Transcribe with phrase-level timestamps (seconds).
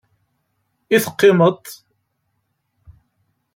[0.95, 1.63] I teqqimeḍ?